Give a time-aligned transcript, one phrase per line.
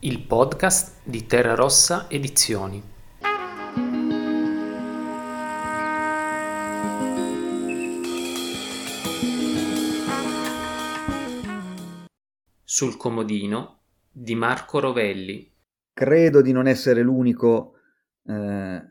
[0.00, 2.82] il podcast di Terra Rossa Edizioni.
[12.62, 15.50] Sul comodino di Marco Rovelli.
[15.94, 17.76] Credo di non essere l'unico,
[18.26, 18.32] eh,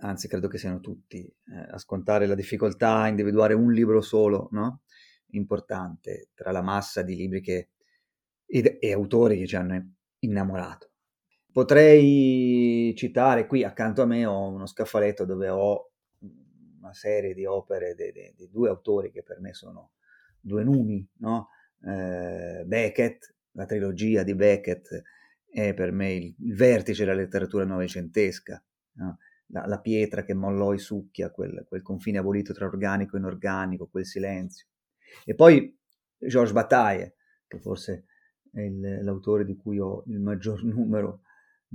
[0.00, 4.48] anzi credo che siano tutti, eh, a scontare la difficoltà a individuare un libro solo,
[4.52, 4.80] no?
[5.32, 7.68] importante tra la massa di libri che,
[8.46, 10.92] e, e autori che ci hanno innamorato.
[11.54, 15.92] Potrei citare qui accanto a me ho uno scaffaletto dove ho
[16.80, 19.92] una serie di opere di due autori che per me sono
[20.40, 21.50] due numi, no?
[21.84, 25.00] eh, Beckett, la trilogia di Beckett
[25.48, 28.60] è per me il, il vertice della letteratura novecentesca,
[28.94, 29.18] no?
[29.46, 33.86] la, la, pietra che mollò i succhia, quel, quel confine abolito tra organico e inorganico,
[33.86, 34.66] quel silenzio.
[35.24, 35.72] E poi
[36.18, 37.14] Georges Bataille,
[37.46, 38.06] che forse
[38.50, 41.20] è il, l'autore di cui ho il maggior numero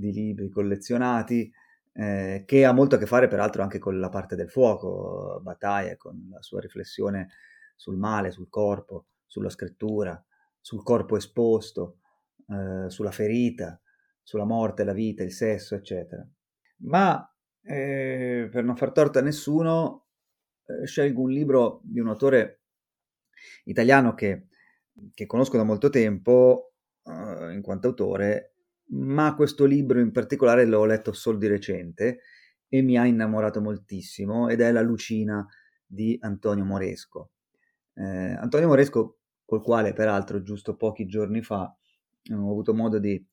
[0.00, 1.52] di libri collezionati,
[1.92, 5.96] eh, che ha molto a che fare peraltro anche con la parte del fuoco, Battaglia,
[5.96, 7.28] con la sua riflessione
[7.76, 10.22] sul male, sul corpo, sulla scrittura,
[10.60, 11.98] sul corpo esposto,
[12.48, 13.80] eh, sulla ferita,
[14.22, 16.26] sulla morte, la vita, il sesso, eccetera.
[16.78, 20.06] Ma eh, per non far torto a nessuno,
[20.66, 22.62] eh, scelgo un libro di un autore
[23.64, 24.48] italiano che,
[25.14, 26.72] che conosco da molto tempo
[27.04, 28.49] eh, in quanto autore
[28.90, 32.20] ma questo libro in particolare l'ho letto solo di recente
[32.68, 35.46] e mi ha innamorato moltissimo ed è La Lucina
[35.84, 37.30] di Antonio Moresco.
[37.94, 43.24] Eh, Antonio Moresco, col quale peraltro giusto pochi giorni fa ho avuto modo di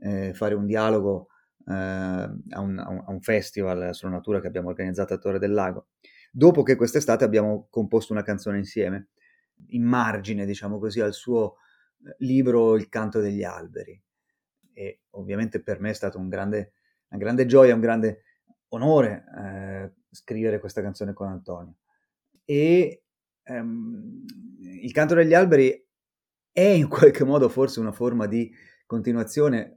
[0.00, 1.28] eh, fare un dialogo
[1.66, 5.88] eh, a, un, a, un, festival sulla natura che abbiamo organizzato a Torre del Lago.
[6.32, 9.08] Dopo che quest'estate abbiamo composto una canzone insieme,
[9.68, 11.56] in margine, diciamo così, al suo
[12.04, 14.00] eh, libro Il canto degli alberi
[14.72, 16.72] e ovviamente per me è stato un grande,
[17.08, 18.22] una grande gioia, un grande
[18.68, 21.76] onore eh, scrivere questa canzone con Antonio.
[22.44, 23.04] E
[23.42, 24.24] ehm,
[24.82, 25.86] il canto degli alberi
[26.52, 28.50] è in qualche modo forse una forma di
[28.86, 29.74] continuazione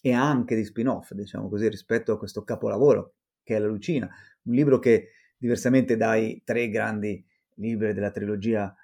[0.00, 4.08] e anche di spin-off, diciamo così, rispetto a questo capolavoro che è La Lucina,
[4.42, 7.24] un libro che diversamente dai tre grandi
[7.56, 8.74] libri della trilogia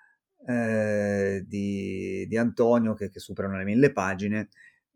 [0.46, 4.48] eh, di, di, Antonio che, che, superano le mille pagine,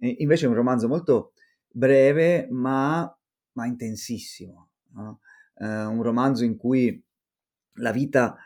[0.08, 1.32] invece è un romanzo molto
[1.68, 3.18] breve ma,
[3.52, 5.20] ma intensissimo, no?
[5.58, 7.02] eh, un romanzo in cui
[7.76, 8.36] la vita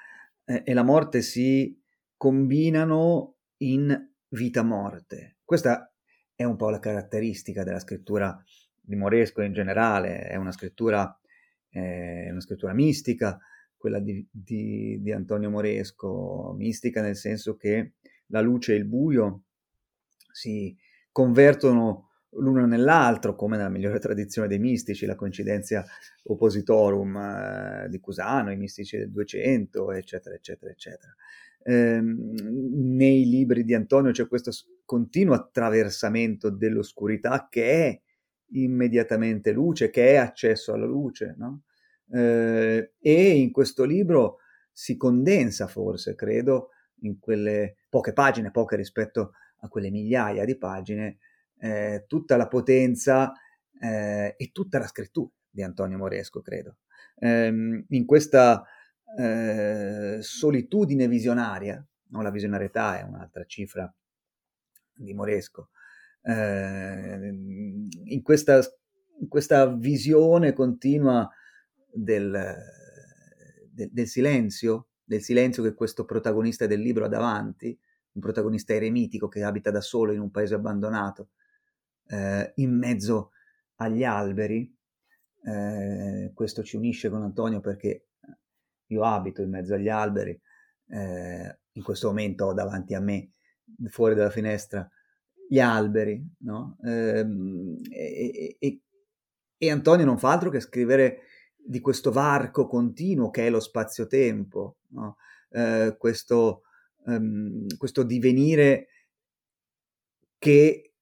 [0.44, 1.80] eh, e la morte si
[2.16, 5.38] combinano in vita-morte.
[5.44, 5.92] Questa
[6.34, 8.40] è un po' la caratteristica della scrittura
[8.78, 11.18] di Moresco in generale, è una scrittura,
[11.70, 13.38] eh, una scrittura mistica,
[13.76, 17.94] quella di, di, di Antonio Moresco, mistica nel senso che
[18.26, 19.44] la luce e il buio
[20.30, 20.76] si,
[21.16, 25.82] convertono l'uno nell'altro, come nella migliore tradizione dei mistici, la coincidenza
[26.24, 31.14] oppositorum eh, di Cusano, i mistici del 200, eccetera, eccetera, eccetera.
[31.62, 34.50] Eh, nei libri di Antonio c'è questo
[34.84, 38.00] continuo attraversamento dell'oscurità che è
[38.50, 41.62] immediatamente luce, che è accesso alla luce, no?
[42.12, 44.40] eh, e in questo libro
[44.70, 49.30] si condensa forse, credo, in quelle poche pagine, poche rispetto a
[49.66, 51.18] a quelle migliaia di pagine,
[51.58, 53.32] eh, tutta la potenza
[53.80, 56.78] eh, e tutta la scrittura di Antonio Moresco, credo.
[57.18, 58.64] Ehm, in questa
[59.18, 62.22] eh, solitudine visionaria, no?
[62.22, 63.92] la visionarietà è un'altra cifra
[64.94, 65.70] di Moresco,
[66.22, 68.60] ehm, in questa,
[69.20, 71.28] in, questa, visione continua
[71.90, 72.54] del,
[73.70, 77.78] del, del silenzio, del silenzio che questo protagonista del libro ha davanti,
[78.16, 81.28] un protagonista eremitico che abita da solo in un paese abbandonato,
[82.08, 83.32] eh, in mezzo
[83.76, 84.74] agli alberi.
[85.44, 88.06] Eh, questo ci unisce con Antonio perché
[88.86, 90.38] io abito in mezzo agli alberi,
[90.88, 93.32] eh, in questo momento ho davanti a me,
[93.88, 94.88] fuori dalla finestra,
[95.48, 96.78] gli alberi, no?
[96.84, 98.80] Ehm, e, e,
[99.58, 101.20] e, Antonio non fa altro che scrivere
[101.56, 105.16] di questo varco continuo che è lo spazio-tempo, no?
[105.50, 106.62] eh, questo,
[107.06, 108.88] um, questo divenire
[110.38, 110.92] che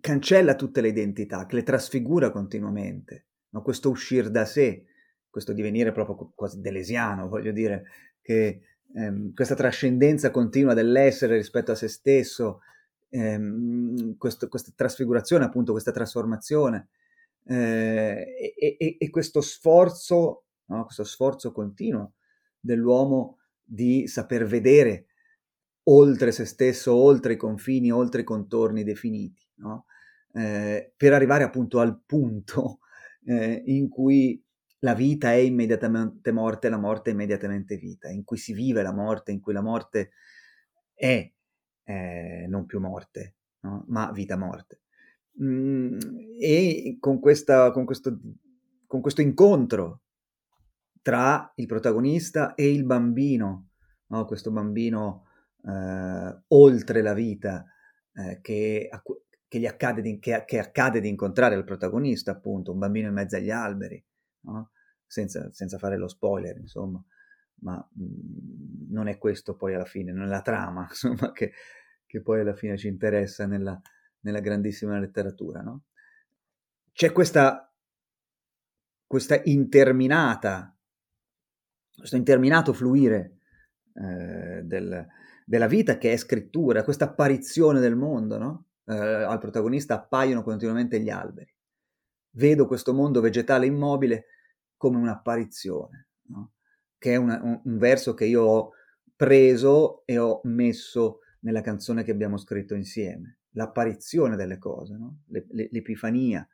[0.00, 3.62] cancella tutte le identità, che le trasfigura continuamente, no?
[3.62, 4.84] questo uscire da sé,
[5.28, 7.84] questo divenire proprio quasi delesiano, voglio dire,
[8.22, 8.62] che
[8.94, 12.60] um, questa trascendenza continua dell'essere rispetto a se stesso,
[13.10, 16.88] um, questo, questa trasfigurazione, appunto, questa trasformazione
[17.48, 20.84] eh, e, e, e, questo sforzo, no?
[20.84, 22.14] questo sforzo continuo
[22.58, 25.06] dell'uomo di saper vedere
[25.88, 29.44] oltre se stesso, oltre i confini, oltre i contorni definiti.
[29.56, 29.86] No?
[30.36, 32.80] eh, per arrivare appunto al punto
[33.24, 34.40] eh, in cui
[34.80, 38.92] la vita è immediatamente morte la morte è immediatamente vita, in cui si vive la
[38.92, 40.10] morte, in cui la morte
[40.94, 41.32] è
[41.84, 43.84] eh, non più morte, no?
[43.88, 44.82] ma vita-morte.
[45.42, 45.98] Mm,
[46.40, 48.18] e con, questa, con, questo,
[48.86, 50.02] con questo incontro
[51.00, 53.70] tra il protagonista e il bambino,
[54.08, 54.24] no?
[54.26, 55.25] questo bambino
[55.66, 57.66] eh, oltre la vita
[58.12, 58.88] eh, che,
[59.48, 63.14] che, gli accade di, che, che, accade di incontrare il protagonista, appunto, un bambino in
[63.14, 64.02] mezzo agli alberi,
[64.42, 64.70] no?
[65.06, 67.02] senza, senza, fare lo spoiler, insomma,
[67.60, 71.52] ma mh, mm, non è questo poi alla fine, non è la trama, insomma, che,
[72.06, 73.80] che poi alla fine ci interessa nella,
[74.20, 75.84] nella grandissima letteratura, no?
[76.92, 77.70] C'è questa,
[79.06, 80.74] questa interminata,
[81.94, 83.40] questo interminato fluire
[83.92, 85.06] eh, del,
[85.48, 88.66] della vita che è scrittura, questa apparizione del mondo, no?
[88.84, 91.54] Eh, al protagonista appaiono continuamente gli alberi.
[92.32, 94.26] Vedo questo mondo vegetale immobile
[94.76, 96.52] come un'apparizione, no?
[96.98, 98.70] che è una, un, un verso che io ho
[99.14, 103.38] preso e ho messo nella canzone che abbiamo scritto insieme.
[103.50, 105.20] L'apparizione delle cose, no?
[105.28, 106.46] l'epifania,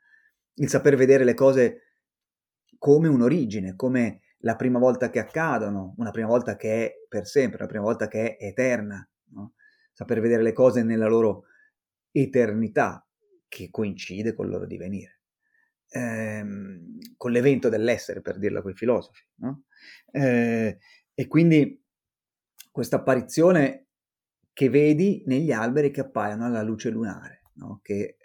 [0.55, 1.81] il saper vedere le cose
[2.77, 7.57] come un'origine, come la prima volta che accadono, una prima volta che è per sempre,
[7.59, 9.53] una prima volta che è eterna, no?
[9.93, 11.45] saper vedere le cose nella loro
[12.11, 13.07] eternità
[13.47, 15.21] che coincide col loro divenire,
[15.89, 19.25] ehm, con l'evento dell'essere, per dirla con i filosofi.
[19.35, 19.63] No?
[20.11, 20.77] Eh,
[21.13, 21.81] e quindi
[22.69, 23.87] questa apparizione
[24.51, 27.79] che vedi negli alberi che appaiono alla luce lunare, no?
[27.81, 28.17] che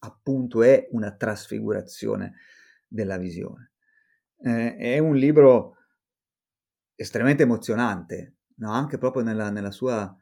[0.00, 2.34] appunto è una trasfigurazione
[2.86, 3.72] della visione
[4.40, 5.76] eh, è un libro
[6.94, 8.72] estremamente emozionante, no?
[8.72, 10.14] anche proprio nella, nella, sua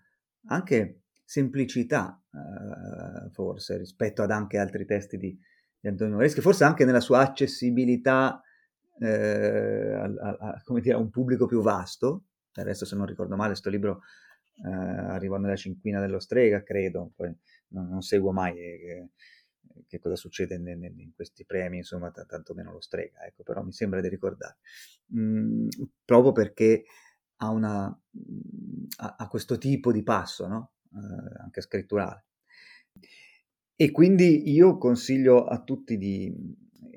[0.49, 5.39] anche semplicità, eh, forse, rispetto ad anche altri testi di,
[5.81, 8.41] di Antonio Moreschi, forse anche nella sua accessibilità
[9.01, 12.25] eh, a, a, a, dire, a un pubblico più vasto.
[12.53, 14.03] Adesso, se non ricordo male, questo libro
[14.65, 17.35] eh, arrivò nella cinquina dello Strega, credo, poi
[17.69, 19.11] non, non seguo mai eh,
[19.87, 23.43] che cosa succede in, in, in questi premi, insomma, t- tanto meno lo strega, ecco,
[23.43, 24.57] però mi sembra di ricordare.
[25.17, 25.69] Mm,
[26.05, 26.85] proprio perché
[27.37, 30.73] ha, una, mm, ha, ha, questo tipo di passo, no?
[30.93, 32.25] eh, anche scritturale.
[33.75, 36.35] E quindi io consiglio a tutti di,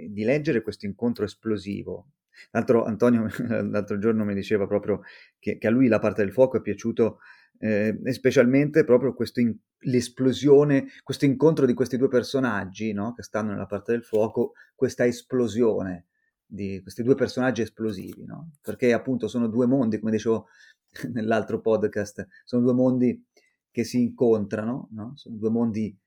[0.07, 2.11] di leggere questo incontro esplosivo.
[2.51, 3.27] L'altro Antonio
[3.69, 5.01] l'altro giorno mi diceva proprio
[5.39, 7.19] che, che a lui la parte del fuoco è piaciuto
[7.59, 13.13] eh, specialmente proprio questo in, l'esplosione, questo incontro di questi due personaggi no?
[13.13, 16.07] che stanno nella parte del fuoco, questa esplosione
[16.45, 18.51] di questi due personaggi esplosivi, no?
[18.61, 20.47] perché appunto sono due mondi, come dicevo
[21.13, 23.25] nell'altro podcast, sono due mondi
[23.71, 25.13] che si incontrano, no?
[25.15, 25.97] sono due mondi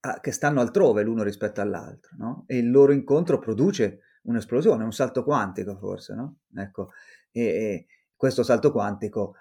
[0.00, 5.24] a, che stanno altrove l'uno rispetto all'altro, e il loro incontro produce un'esplosione, un salto
[5.24, 6.14] quantico forse?
[6.56, 6.90] Ecco,
[7.30, 9.36] e, e questo salto quantico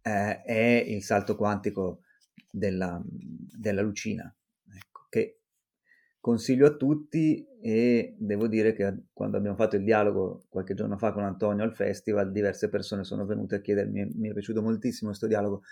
[0.00, 2.00] eh, è il salto quantico
[2.50, 4.34] della, della lucina,
[4.74, 5.40] ecco, che
[6.20, 11.12] consiglio a tutti e devo dire che quando abbiamo fatto il dialogo qualche giorno fa
[11.12, 15.26] con Antonio al festival, diverse persone sono venute a chiedermi, mi è piaciuto moltissimo questo
[15.26, 15.62] dialogo,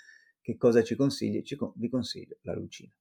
[0.41, 1.43] che cosa ci consigli?
[1.43, 2.93] Ci, vi consiglio la lucina.